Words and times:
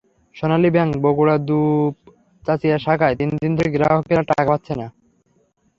সোনালী 0.35 0.69
bank 0.75 0.91
বগুড়ার 1.03 1.39
দুপচাঁচিয়া 1.47 2.77
শাখায় 2.85 3.15
তিন 3.19 3.29
দিন 3.41 3.51
ধরে 3.57 3.69
গ্রাহকেরা 3.75 4.23
টাকা 4.29 4.43
পাচ্ছেন 4.49 4.77
না। 4.81 4.87